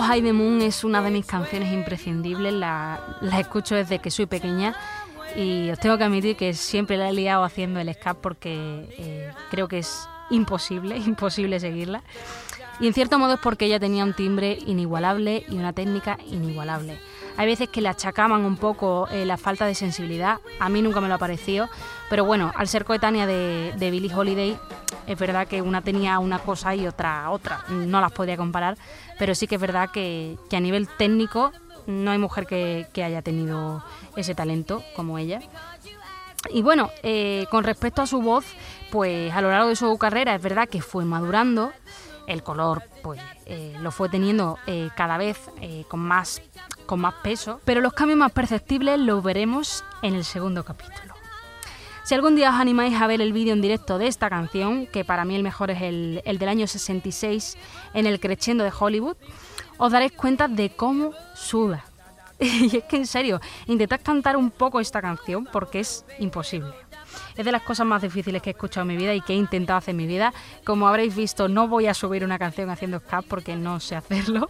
Oh 0.05 0.21
the 0.21 0.33
Moon 0.33 0.61
es 0.61 0.83
una 0.83 1.01
de 1.01 1.11
mis 1.11 1.25
canciones 1.25 1.71
imprescindibles, 1.71 2.53
la, 2.53 2.99
la 3.21 3.39
escucho 3.39 3.73
desde 3.75 3.99
que 3.99 4.11
soy 4.11 4.25
pequeña 4.25 4.75
y 5.33 5.69
os 5.69 5.79
tengo 5.79 5.97
que 5.97 6.03
admitir 6.03 6.35
que 6.35 6.53
siempre 6.53 6.97
la 6.97 7.07
he 7.07 7.13
liado 7.13 7.45
haciendo 7.45 7.79
el 7.79 7.87
escape 7.87 8.19
porque 8.21 8.85
eh, 8.97 9.31
creo 9.49 9.69
que 9.69 9.79
es 9.79 10.09
imposible, 10.29 10.97
imposible 11.05 11.57
seguirla. 11.61 12.03
Y 12.81 12.87
en 12.87 12.93
cierto 12.93 13.17
modo 13.17 13.35
es 13.35 13.39
porque 13.39 13.63
ella 13.63 13.79
tenía 13.79 14.03
un 14.03 14.13
timbre 14.13 14.57
inigualable 14.65 15.45
y 15.47 15.55
una 15.55 15.71
técnica 15.71 16.17
inigualable. 16.27 16.99
Hay 17.35 17.47
veces 17.47 17.69
que 17.69 17.81
le 17.81 17.89
achacaban 17.89 18.45
un 18.45 18.57
poco 18.57 19.07
eh, 19.09 19.25
la 19.25 19.37
falta 19.37 19.65
de 19.65 19.75
sensibilidad, 19.75 20.39
a 20.59 20.69
mí 20.69 20.81
nunca 20.81 21.01
me 21.01 21.07
lo 21.07 21.15
ha 21.15 21.17
parecido, 21.17 21.67
pero 22.09 22.25
bueno, 22.25 22.51
al 22.55 22.67
ser 22.67 22.85
coetánea 22.85 23.25
de, 23.25 23.73
de 23.75 23.91
Billie 23.91 24.13
Holiday, 24.13 24.57
es 25.07 25.19
verdad 25.19 25.47
que 25.47 25.61
una 25.61 25.81
tenía 25.81 26.19
una 26.19 26.39
cosa 26.39 26.75
y 26.75 26.87
otra 26.87 27.29
otra, 27.29 27.63
no 27.69 27.99
las 27.99 28.11
podría 28.11 28.37
comparar, 28.37 28.77
pero 29.19 29.35
sí 29.35 29.47
que 29.47 29.55
es 29.55 29.61
verdad 29.61 29.89
que, 29.91 30.37
a 30.51 30.59
nivel 30.59 30.87
técnico 30.87 31.51
no 31.87 32.11
hay 32.11 32.17
mujer 32.17 32.45
que, 32.45 32.87
haya 33.03 33.21
tenido 33.21 33.83
ese 34.15 34.35
talento 34.35 34.83
como 34.95 35.17
ella. 35.17 35.41
Y 36.49 36.61
bueno, 36.61 36.89
eh, 37.03 37.45
con 37.49 37.63
respecto 37.63 38.01
a 38.01 38.07
su 38.07 38.21
voz, 38.21 38.45
pues 38.91 39.33
a 39.33 39.41
lo 39.41 39.49
largo 39.49 39.69
de 39.69 39.75
su 39.75 39.97
carrera 39.97 40.35
es 40.35 40.41
verdad 40.41 40.67
que 40.67 40.81
fue 40.81 41.05
madurando, 41.05 41.71
el 42.27 42.43
color 42.43 42.83
pues 43.01 43.19
eh, 43.45 43.75
lo 43.81 43.91
fue 43.91 44.09
teniendo 44.09 44.57
eh, 44.67 44.89
cada 44.95 45.17
vez 45.17 45.39
con, 45.87 45.99
más, 45.99 46.41
con 46.85 46.99
más 46.99 47.15
peso, 47.23 47.59
pero 47.65 47.81
los 47.81 47.93
cambios 47.93 48.17
más 48.17 48.31
perceptibles 48.31 48.99
los 48.99 49.23
veremos 49.23 49.83
en 50.01 50.15
el 50.15 50.23
segundo 50.23 50.63
capítulo. 50.63 51.13
Si 52.03 52.13
algún 52.13 52.35
día 52.35 52.49
os 52.49 52.55
animáis 52.55 52.99
a 53.01 53.07
ver 53.07 53.21
el 53.21 53.31
vídeo 53.31 53.53
en 53.53 53.61
directo 53.61 53.97
de 53.97 54.07
esta 54.07 54.29
canción, 54.29 54.87
que 54.87 55.05
para 55.05 55.23
mí 55.23 55.35
el 55.35 55.43
mejor 55.43 55.71
es 55.71 55.81
el, 55.81 56.21
del 56.25 56.49
año 56.49 56.67
66 56.67 57.57
en 57.93 58.07
el 58.07 58.19
Crescendo 58.19 58.65
de 58.65 58.73
Hollywood, 58.77 59.15
os 59.77 59.91
daréis 59.91 60.11
cuenta 60.11 60.49
de 60.49 60.69
cómo 60.69 61.13
suda. 61.33 61.85
y 62.39 62.75
es 62.75 62.83
que 62.83 62.97
en 62.97 63.07
serio, 63.07 63.39
intentad 63.67 64.01
cantar 64.03 64.35
un 64.35 64.51
poco 64.51 64.81
esta 64.81 65.01
canción 65.01 65.47
porque 65.49 65.79
es 65.79 66.03
imposible. 66.19 66.73
Es 67.35 67.45
de 67.45 67.51
las 67.51 67.61
cosas 67.61 67.85
más 67.85 68.01
difíciles 68.01 68.41
que 68.41 68.49
he 68.49 68.53
escuchado 68.53 68.81
en 68.83 68.95
mi 68.95 68.97
vida 68.97 69.13
y 69.13 69.21
que 69.21 69.33
he 69.33 69.35
intentado 69.35 69.77
hacer 69.77 69.91
en 69.91 69.97
mi 69.97 70.07
vida. 70.07 70.33
Como 70.63 70.87
habréis 70.87 71.15
visto, 71.15 71.47
no 71.47 71.67
voy 71.67 71.87
a 71.87 71.93
subir 71.93 72.23
una 72.23 72.39
canción 72.39 72.69
haciendo 72.69 72.99
ska 72.99 73.21
porque 73.21 73.55
no 73.55 73.79
sé 73.79 73.95
hacerlo. 73.95 74.49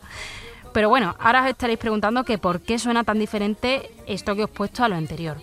Pero 0.73 0.89
bueno, 0.89 1.15
ahora 1.19 1.43
os 1.43 1.49
estaréis 1.49 1.79
preguntando 1.79 2.23
que 2.23 2.37
por 2.37 2.61
qué 2.61 2.79
suena 2.79 3.03
tan 3.03 3.19
diferente 3.19 3.91
esto 4.07 4.35
que 4.35 4.43
os 4.43 4.49
he 4.49 4.53
puesto 4.53 4.83
a 4.83 4.89
lo 4.89 4.95
anterior. 4.95 5.37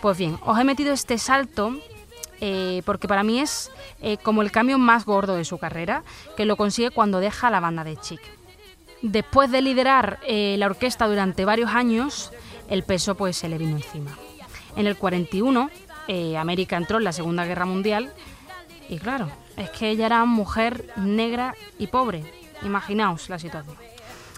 Pues 0.00 0.16
bien, 0.16 0.38
os 0.44 0.58
he 0.58 0.64
metido 0.64 0.92
este 0.92 1.18
salto 1.18 1.78
eh, 2.44 2.82
porque 2.84 3.06
para 3.06 3.22
mí 3.22 3.38
es 3.38 3.70
eh, 4.00 4.16
como 4.16 4.42
el 4.42 4.50
cambio 4.50 4.76
más 4.76 5.04
gordo 5.04 5.36
de 5.36 5.44
su 5.44 5.58
carrera, 5.58 6.02
que 6.36 6.44
lo 6.44 6.56
consigue 6.56 6.90
cuando 6.90 7.20
deja 7.20 7.50
la 7.50 7.60
banda 7.60 7.84
de 7.84 7.96
Chic. 7.96 8.20
Después 9.00 9.50
de 9.52 9.62
liderar 9.62 10.18
eh, 10.26 10.56
la 10.58 10.66
orquesta 10.66 11.06
durante 11.06 11.44
varios 11.44 11.70
años, 11.70 12.32
el 12.68 12.82
peso 12.82 13.14
pues 13.14 13.36
se 13.36 13.48
le 13.48 13.58
vino 13.58 13.76
encima. 13.76 14.18
En 14.74 14.88
el 14.88 14.96
41, 14.96 15.70
América 16.38 16.76
entró 16.76 16.98
en 16.98 17.04
la 17.04 17.12
Segunda 17.12 17.44
Guerra 17.44 17.66
Mundial 17.66 18.12
y 18.88 18.98
claro, 18.98 19.30
es 19.56 19.70
que 19.70 19.90
ella 19.90 20.06
era 20.06 20.24
mujer 20.24 20.92
negra 20.96 21.54
y 21.78 21.86
pobre. 21.86 22.24
Imaginaos 22.62 23.28
la 23.28 23.38
situación. 23.38 23.76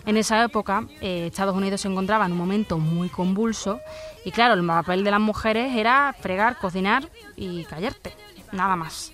En 0.06 0.16
esa 0.16 0.42
época, 0.44 0.86
eh, 1.00 1.26
Estados 1.26 1.56
Unidos 1.56 1.80
se 1.80 1.88
encontraba 1.88 2.26
en 2.26 2.32
un 2.32 2.38
momento 2.38 2.78
muy 2.78 3.08
convulso 3.08 3.80
y 4.24 4.32
claro, 4.32 4.54
el 4.54 4.66
papel 4.66 5.02
de 5.02 5.10
las 5.10 5.20
mujeres 5.20 5.74
era 5.74 6.14
fregar, 6.18 6.58
cocinar 6.58 7.08
y 7.36 7.64
callarte, 7.64 8.12
nada 8.52 8.76
más. 8.76 9.12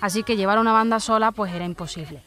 Así 0.00 0.22
que 0.22 0.36
llevar 0.36 0.58
una 0.58 0.72
banda 0.72 1.00
sola 1.00 1.32
pues 1.32 1.52
era 1.52 1.64
imposible. 1.64 2.22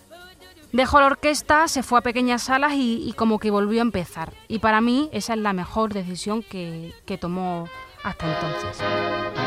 Dejó 0.73 0.99
la 0.99 1.07
orquesta, 1.07 1.67
se 1.67 1.83
fue 1.83 1.99
a 1.99 2.01
pequeñas 2.01 2.43
salas 2.43 2.73
y, 2.75 3.13
como 3.15 3.39
que 3.39 3.51
volvió 3.51 3.79
a 3.79 3.83
empezar. 3.83 4.33
Y 4.47 4.59
para 4.59 4.81
mí 4.81 5.09
esa 5.13 5.33
es 5.33 5.39
la 5.39 5.53
mejor 5.53 5.93
decisión 5.93 6.41
que, 6.41 6.93
que 7.05 7.17
tomó 7.17 7.69
hasta 8.03 8.25
entonces. 8.25 9.42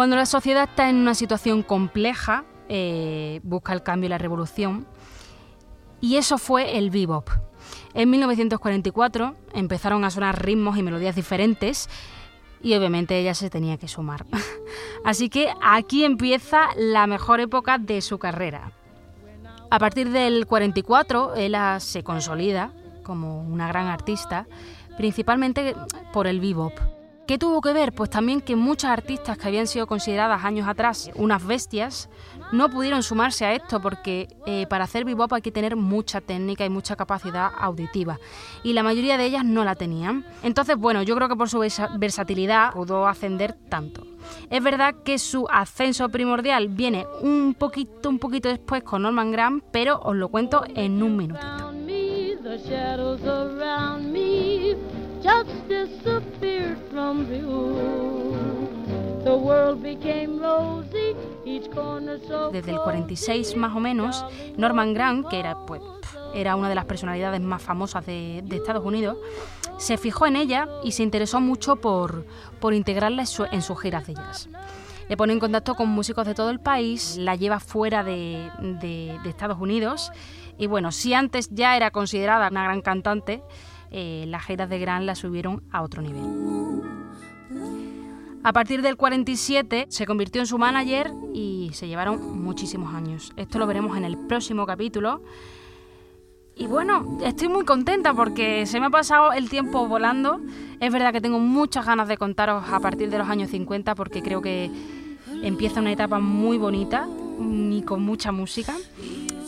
Cuando 0.00 0.16
la 0.16 0.24
sociedad 0.24 0.66
está 0.70 0.88
en 0.88 0.96
una 0.96 1.14
situación 1.14 1.62
compleja, 1.62 2.46
eh, 2.70 3.40
busca 3.42 3.74
el 3.74 3.82
cambio 3.82 4.06
y 4.06 4.08
la 4.08 4.16
revolución. 4.16 4.86
Y 6.00 6.16
eso 6.16 6.38
fue 6.38 6.78
el 6.78 6.88
bebop. 6.88 7.28
En 7.92 8.08
1944 8.08 9.34
empezaron 9.52 10.02
a 10.06 10.10
sonar 10.10 10.42
ritmos 10.42 10.78
y 10.78 10.82
melodías 10.82 11.16
diferentes 11.16 11.90
y 12.62 12.72
obviamente 12.72 13.18
ella 13.18 13.34
se 13.34 13.50
tenía 13.50 13.76
que 13.76 13.88
sumar. 13.88 14.24
Así 15.04 15.28
que 15.28 15.52
aquí 15.60 16.06
empieza 16.06 16.68
la 16.78 17.06
mejor 17.06 17.40
época 17.40 17.76
de 17.76 18.00
su 18.00 18.18
carrera. 18.18 18.72
A 19.70 19.78
partir 19.78 20.12
del 20.12 20.46
44 20.46 21.34
ella 21.36 21.78
se 21.78 22.02
consolida 22.02 22.72
como 23.02 23.42
una 23.42 23.68
gran 23.68 23.88
artista, 23.88 24.46
principalmente 24.96 25.74
por 26.10 26.26
el 26.26 26.40
bebop. 26.40 26.99
¿Qué 27.30 27.38
tuvo 27.38 27.60
que 27.60 27.72
ver? 27.72 27.92
Pues 27.92 28.10
también 28.10 28.40
que 28.40 28.56
muchas 28.56 28.90
artistas 28.90 29.38
que 29.38 29.46
habían 29.46 29.68
sido 29.68 29.86
consideradas 29.86 30.44
años 30.44 30.66
atrás 30.66 31.12
unas 31.14 31.46
bestias 31.46 32.10
no 32.50 32.68
pudieron 32.68 33.04
sumarse 33.04 33.44
a 33.44 33.54
esto 33.54 33.80
porque 33.80 34.26
eh, 34.46 34.66
para 34.68 34.82
hacer 34.82 35.04
bebop 35.04 35.32
hay 35.32 35.40
que 35.40 35.52
tener 35.52 35.76
mucha 35.76 36.20
técnica 36.20 36.64
y 36.64 36.70
mucha 36.70 36.96
capacidad 36.96 37.52
auditiva 37.56 38.18
y 38.64 38.72
la 38.72 38.82
mayoría 38.82 39.16
de 39.16 39.26
ellas 39.26 39.44
no 39.44 39.62
la 39.62 39.76
tenían. 39.76 40.26
Entonces, 40.42 40.76
bueno, 40.76 41.04
yo 41.04 41.14
creo 41.14 41.28
que 41.28 41.36
por 41.36 41.48
su 41.48 41.60
versatilidad 41.60 42.72
pudo 42.72 43.06
ascender 43.06 43.52
tanto. 43.52 44.04
Es 44.50 44.60
verdad 44.60 44.96
que 45.04 45.20
su 45.20 45.46
ascenso 45.48 46.08
primordial 46.08 46.66
viene 46.66 47.06
un 47.22 47.54
poquito, 47.56 48.08
un 48.08 48.18
poquito 48.18 48.48
después 48.48 48.82
con 48.82 49.02
Norman 49.02 49.30
Graham, 49.30 49.62
pero 49.70 50.00
os 50.00 50.16
lo 50.16 50.30
cuento 50.30 50.64
en 50.74 51.00
un 51.00 51.16
minutito. 51.16 51.70
Desde 62.52 62.70
el 62.72 62.80
46 62.80 63.56
más 63.56 63.76
o 63.76 63.80
menos, 63.80 64.24
Norman 64.56 64.94
Grant, 64.94 65.28
que 65.28 65.38
era, 65.38 65.56
pues, 65.66 65.82
era 66.34 66.56
una 66.56 66.68
de 66.68 66.74
las 66.74 66.84
personalidades 66.84 67.40
más 67.40 67.62
famosas 67.62 68.04
de, 68.06 68.38
Estados 68.50 68.84
Unidos, 68.84 69.18
se 69.78 69.96
fijó 69.96 70.26
en 70.26 70.36
ella 70.36 70.68
y 70.84 70.92
se 70.92 71.02
interesó 71.02 71.40
mucho 71.40 71.76
por, 71.76 72.24
por 72.60 72.74
integrarla 72.74 73.24
en, 73.50 73.62
sus 73.62 73.80
giras 73.80 74.06
de 74.06 74.14
jazz. 74.14 74.48
Le 75.08 75.16
pone 75.16 75.32
en 75.32 75.40
contacto 75.40 75.74
con 75.74 75.88
músicos 75.88 76.26
de 76.26 76.34
todo 76.34 76.50
el 76.50 76.60
país, 76.60 77.16
la 77.16 77.34
lleva 77.34 77.60
fuera 77.60 78.04
de, 78.04 78.50
de 78.80 79.28
Estados 79.28 79.58
Unidos 79.58 80.12
y 80.58 80.66
bueno, 80.66 80.92
si 80.92 81.14
antes 81.14 81.48
ya 81.50 81.76
era 81.76 81.90
considerada 81.90 82.48
una 82.48 82.64
gran 82.64 82.82
cantante, 82.82 83.42
eh, 83.90 84.24
las 84.28 84.44
giras 84.44 84.68
de 84.68 84.78
Gran 84.78 85.06
la 85.06 85.14
subieron 85.14 85.62
a 85.70 85.82
otro 85.82 86.02
nivel. 86.02 86.22
A 88.42 88.52
partir 88.54 88.80
del 88.80 88.96
47 88.96 89.86
se 89.90 90.06
convirtió 90.06 90.40
en 90.40 90.46
su 90.46 90.56
manager 90.56 91.12
y 91.34 91.70
se 91.74 91.88
llevaron 91.88 92.42
muchísimos 92.42 92.94
años. 92.94 93.32
Esto 93.36 93.58
lo 93.58 93.66
veremos 93.66 93.96
en 93.98 94.04
el 94.04 94.16
próximo 94.16 94.64
capítulo. 94.64 95.22
Y 96.56 96.66
bueno, 96.66 97.18
estoy 97.22 97.48
muy 97.48 97.64
contenta 97.64 98.14
porque 98.14 98.64
se 98.66 98.80
me 98.80 98.86
ha 98.86 98.90
pasado 98.90 99.32
el 99.32 99.50
tiempo 99.50 99.86
volando. 99.86 100.40
Es 100.80 100.92
verdad 100.92 101.12
que 101.12 101.20
tengo 101.20 101.38
muchas 101.38 101.84
ganas 101.84 102.08
de 102.08 102.16
contaros 102.16 102.64
a 102.70 102.80
partir 102.80 103.10
de 103.10 103.18
los 103.18 103.28
años 103.28 103.50
50 103.50 103.94
porque 103.94 104.22
creo 104.22 104.40
que 104.40 104.70
empieza 105.42 105.80
una 105.80 105.92
etapa 105.92 106.18
muy 106.18 106.56
bonita 106.56 107.08
y 107.40 107.82
con 107.82 108.02
mucha 108.02 108.32
música. 108.32 108.74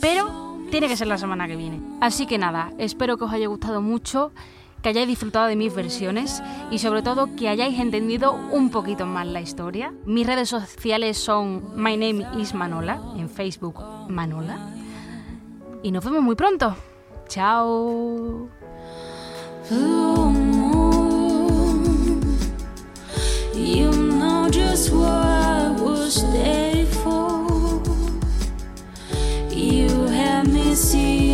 Pero 0.00 0.41
tiene 0.72 0.88
que 0.88 0.96
ser 0.96 1.06
la 1.06 1.18
semana 1.18 1.46
que 1.46 1.54
viene. 1.54 1.82
Así 2.00 2.26
que 2.26 2.38
nada, 2.38 2.72
espero 2.78 3.18
que 3.18 3.24
os 3.24 3.32
haya 3.32 3.46
gustado 3.46 3.82
mucho, 3.82 4.32
que 4.80 4.88
hayáis 4.88 5.06
disfrutado 5.06 5.46
de 5.46 5.54
mis 5.54 5.74
versiones 5.74 6.42
y 6.70 6.78
sobre 6.78 7.02
todo 7.02 7.28
que 7.36 7.50
hayáis 7.50 7.78
entendido 7.78 8.32
un 8.32 8.70
poquito 8.70 9.04
más 9.04 9.26
la 9.26 9.42
historia. 9.42 9.92
Mis 10.06 10.26
redes 10.26 10.48
sociales 10.48 11.18
son 11.18 11.62
My 11.76 11.98
Name 11.98 12.26
is 12.40 12.54
Manola, 12.54 13.02
en 13.18 13.28
Facebook 13.28 13.84
Manola. 14.08 14.70
Y 15.82 15.92
nos 15.92 16.02
vemos 16.04 16.22
muy 16.22 16.36
pronto. 16.36 16.74
Chao. 17.28 18.48
sim 30.74 31.31